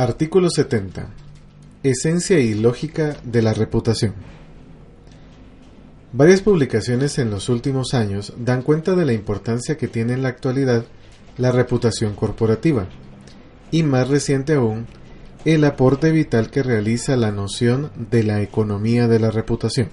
[0.00, 1.08] Artículo 70.
[1.82, 4.14] Esencia y lógica de la reputación.
[6.14, 10.30] Varias publicaciones en los últimos años dan cuenta de la importancia que tiene en la
[10.30, 10.86] actualidad
[11.36, 12.86] la reputación corporativa
[13.70, 14.86] y más reciente aún
[15.44, 19.90] el aporte vital que realiza la noción de la economía de la reputación.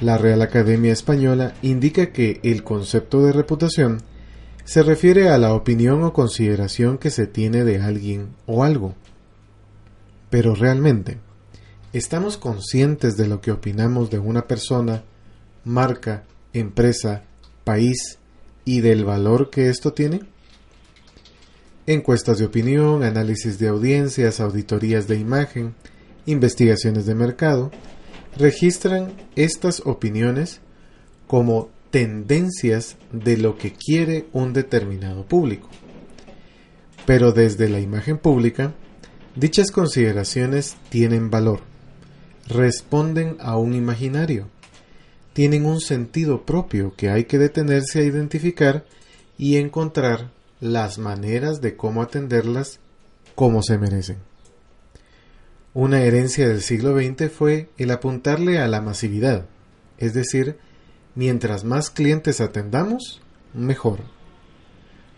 [0.00, 3.98] La Real Academia Española indica que el concepto de reputación
[4.68, 8.94] se refiere a la opinión o consideración que se tiene de alguien o algo.
[10.28, 11.16] Pero realmente,
[11.94, 15.04] ¿estamos conscientes de lo que opinamos de una persona,
[15.64, 17.22] marca, empresa,
[17.64, 18.18] país
[18.66, 20.20] y del valor que esto tiene?
[21.86, 25.74] Encuestas de opinión, análisis de audiencias, auditorías de imagen,
[26.26, 27.70] investigaciones de mercado,
[28.36, 30.60] registran estas opiniones
[31.26, 35.68] como tendencias de lo que quiere un determinado público.
[37.06, 38.74] Pero desde la imagen pública,
[39.34, 41.60] dichas consideraciones tienen valor,
[42.46, 44.48] responden a un imaginario,
[45.32, 48.84] tienen un sentido propio que hay que detenerse a identificar
[49.38, 50.30] y encontrar
[50.60, 52.80] las maneras de cómo atenderlas
[53.34, 54.18] como se merecen.
[55.74, 59.46] Una herencia del siglo XX fue el apuntarle a la masividad,
[59.98, 60.58] es decir,
[61.14, 63.20] mientras más clientes atendamos,
[63.54, 64.00] mejor.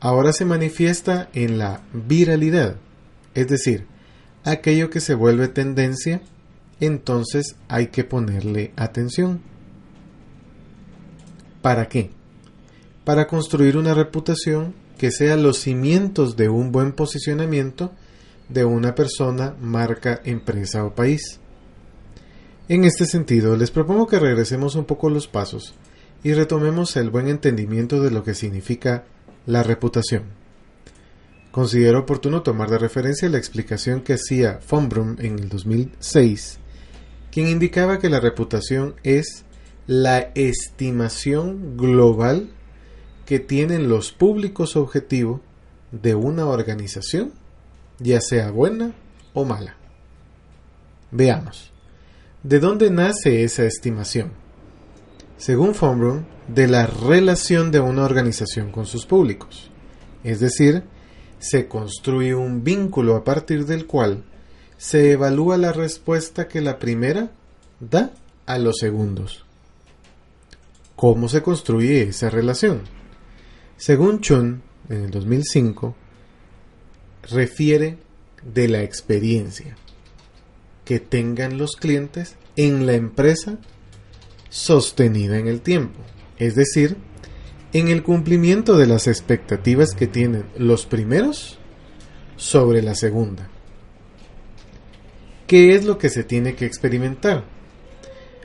[0.00, 2.76] Ahora se manifiesta en la viralidad,
[3.34, 3.86] es decir,
[4.44, 6.22] aquello que se vuelve tendencia,
[6.80, 9.40] entonces hay que ponerle atención.
[11.62, 12.10] ¿Para qué?
[13.04, 17.92] Para construir una reputación que sea los cimientos de un buen posicionamiento
[18.48, 21.40] de una persona, marca, empresa o país.
[22.68, 25.74] En este sentido, les propongo que regresemos un poco los pasos
[26.24, 29.04] y retomemos el buen entendimiento de lo que significa
[29.46, 30.24] la reputación.
[31.52, 36.58] Considero oportuno tomar de referencia la explicación que hacía von Brum en el 2006,
[37.30, 39.44] quien indicaba que la reputación es
[39.86, 42.48] la estimación global
[43.26, 45.40] que tienen los públicos objetivo
[45.92, 47.32] de una organización,
[48.00, 48.92] ya sea buena
[49.34, 49.76] o mala.
[51.12, 51.72] Veamos,
[52.46, 54.46] ¿de dónde nace esa estimación?
[55.38, 59.70] según Fombrun, de la relación de una organización con sus públicos.
[60.24, 60.84] Es decir,
[61.38, 64.24] se construye un vínculo a partir del cual
[64.78, 67.32] se evalúa la respuesta que la primera
[67.80, 68.12] da
[68.46, 69.44] a los segundos.
[70.94, 72.82] ¿Cómo se construye esa relación?
[73.76, 75.94] Según Chun, en el 2005,
[77.30, 77.98] refiere
[78.42, 79.76] de la experiencia
[80.86, 83.58] que tengan los clientes en la empresa
[84.48, 85.98] sostenida en el tiempo,
[86.38, 86.96] es decir,
[87.74, 91.58] en el cumplimiento de las expectativas que tienen los primeros
[92.36, 93.50] sobre la segunda.
[95.46, 97.44] ¿Qué es lo que se tiene que experimentar?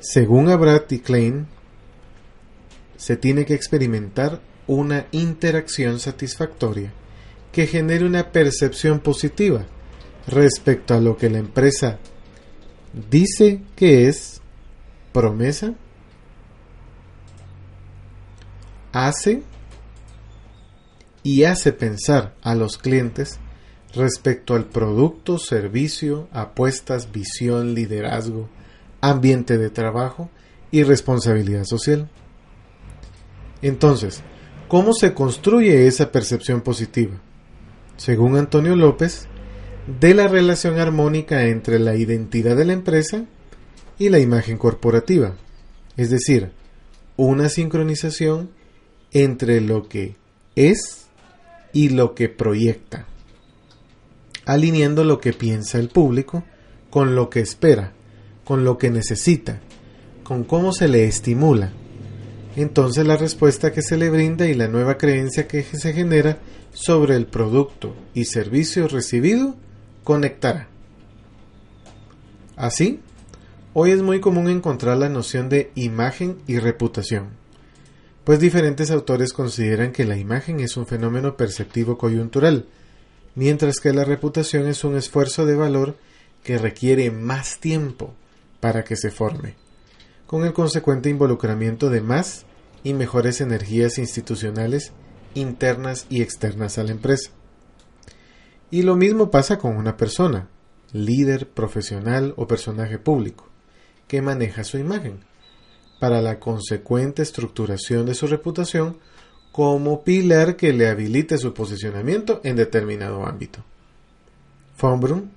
[0.00, 1.46] Según Abrat y Klein,
[2.96, 6.92] se tiene que experimentar una interacción satisfactoria
[7.52, 9.66] que genere una percepción positiva
[10.26, 12.00] respecto a lo que la empresa
[13.10, 14.40] dice que es
[15.12, 15.74] promesa
[18.92, 19.42] hace
[21.22, 23.38] y hace pensar a los clientes
[23.94, 28.48] respecto al producto, servicio, apuestas, visión, liderazgo,
[29.00, 30.30] ambiente de trabajo
[30.70, 32.08] y responsabilidad social.
[33.62, 34.22] Entonces,
[34.68, 37.14] ¿cómo se construye esa percepción positiva?
[37.96, 39.28] Según Antonio López,
[39.86, 43.26] de la relación armónica entre la identidad de la empresa
[43.98, 45.36] y la imagen corporativa,
[45.96, 46.52] es decir,
[47.16, 48.50] una sincronización
[49.12, 50.16] entre lo que
[50.56, 51.06] es
[51.72, 53.06] y lo que proyecta,
[54.46, 56.44] alineando lo que piensa el público
[56.90, 57.92] con lo que espera,
[58.44, 59.60] con lo que necesita,
[60.22, 61.72] con cómo se le estimula.
[62.56, 66.38] Entonces la respuesta que se le brinda y la nueva creencia que se genera
[66.72, 69.56] sobre el producto y servicio recibido
[70.04, 70.68] conectará.
[72.56, 73.00] Así,
[73.72, 77.44] hoy es muy común encontrar la noción de imagen y reputación
[78.24, 82.66] pues diferentes autores consideran que la imagen es un fenómeno perceptivo coyuntural,
[83.34, 85.96] mientras que la reputación es un esfuerzo de valor
[86.42, 88.14] que requiere más tiempo
[88.60, 89.56] para que se forme,
[90.26, 92.46] con el consecuente involucramiento de más
[92.82, 94.92] y mejores energías institucionales
[95.34, 97.30] internas y externas a la empresa.
[98.74, 100.48] Y lo mismo pasa con una persona,
[100.92, 103.48] líder, profesional o personaje público,
[104.08, 105.20] que maneja su imagen
[106.00, 108.96] para la consecuente estructuración de su reputación
[109.52, 113.60] como pilar que le habilite su posicionamiento en determinado ámbito.
[114.80, 115.30] Von Braun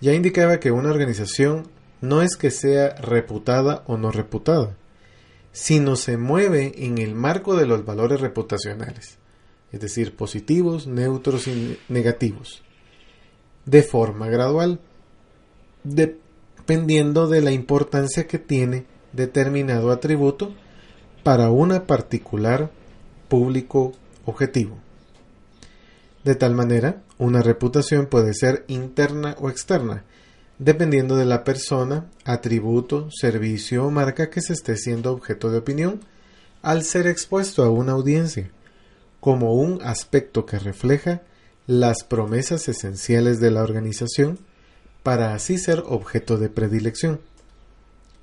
[0.00, 1.68] ya indicaba que una organización
[2.00, 4.78] no es que sea reputada o no reputada,
[5.52, 9.18] sino se mueve en el marco de los valores reputacionales,
[9.72, 12.62] es decir, positivos, neutros y negativos,
[13.68, 14.80] de forma gradual,
[15.84, 20.54] dependiendo de la importancia que tiene determinado atributo
[21.22, 22.70] para una particular
[23.28, 23.92] público
[24.24, 24.78] objetivo.
[26.24, 30.04] De tal manera, una reputación puede ser interna o externa,
[30.58, 36.00] dependiendo de la persona, atributo, servicio o marca que se esté siendo objeto de opinión,
[36.62, 38.50] al ser expuesto a una audiencia,
[39.20, 41.20] como un aspecto que refleja
[41.68, 44.38] las promesas esenciales de la organización
[45.02, 47.20] para así ser objeto de predilección.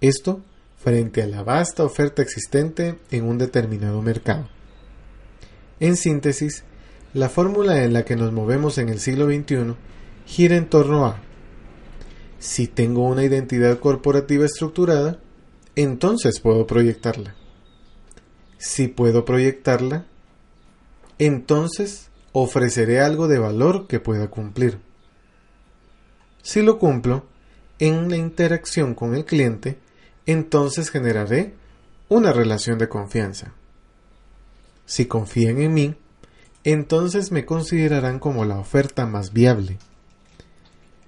[0.02, 0.42] Esto
[0.78, 4.50] frente a la vasta oferta existente en un determinado mercado.
[5.80, 6.64] En síntesis,
[7.14, 9.76] la fórmula en la que nos movemos en el siglo XXI
[10.26, 11.22] gira en torno a
[12.40, 15.20] si tengo una identidad corporativa estructurada,
[15.76, 17.36] entonces puedo proyectarla.
[18.58, 20.06] Si puedo proyectarla,
[21.20, 24.80] entonces ofreceré algo de valor que pueda cumplir.
[26.44, 27.26] Si lo cumplo,
[27.80, 29.80] en la interacción con el cliente,
[30.26, 31.54] entonces generaré
[32.10, 33.54] una relación de confianza.
[34.86, 35.96] Si confían en mí,
[36.64, 39.78] entonces me considerarán como la oferta más viable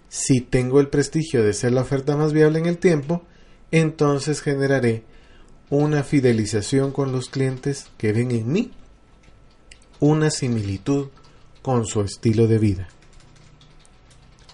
[0.09, 3.23] si tengo el prestigio de ser la oferta más viable en el tiempo,
[3.71, 5.03] entonces generaré
[5.69, 8.71] una fidelización con los clientes que ven en mí
[9.99, 11.07] una similitud
[11.61, 12.87] con su estilo de vida.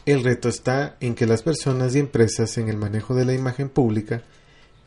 [0.06, 3.70] El reto está en que las personas y empresas en el manejo de la imagen
[3.70, 4.24] pública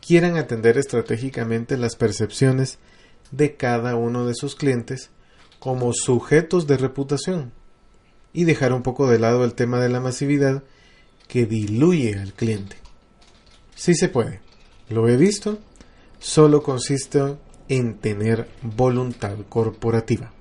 [0.06, 2.78] quieran atender estratégicamente las percepciones
[3.30, 5.10] de cada uno de sus clientes
[5.58, 7.52] como sujetos de reputación
[8.32, 10.62] y dejar un poco de lado el tema de la masividad
[11.28, 12.76] que diluye al cliente.
[13.74, 14.40] Sí se puede,
[14.88, 15.58] lo he visto,
[16.18, 17.36] solo consiste
[17.68, 20.35] en tener voluntad corporativa.